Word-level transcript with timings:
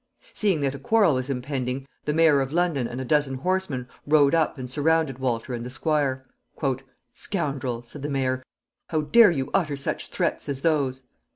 Seeing 0.33 0.61
that 0.61 0.73
a 0.73 0.79
quarrel 0.79 1.13
was 1.13 1.29
impending, 1.29 1.85
the 2.05 2.13
mayor 2.15 2.41
of 2.41 2.51
London 2.51 2.87
and 2.87 2.99
a 2.99 3.05
dozen 3.05 3.35
horsemen 3.35 3.87
rode 4.07 4.33
up 4.33 4.57
and 4.57 4.67
surrounded 4.67 5.19
Walter 5.19 5.53
and 5.53 5.63
the 5.63 5.69
squire. 5.69 6.25
"Scoundrel!" 7.13 7.83
said 7.83 8.01
the 8.01 8.09
mayor, 8.09 8.41
"how 8.87 9.01
dare 9.01 9.29
you 9.29 9.51
utter 9.53 9.77
such 9.77 10.07
threats 10.07 10.49
as 10.49 10.63
those?" 10.63 11.03